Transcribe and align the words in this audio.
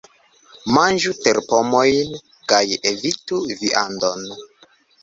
Manĝu 0.77 1.13
terpomojn 1.27 2.17
kaj 2.55 2.65
evitu 2.95 3.45
viandon. 3.63 4.29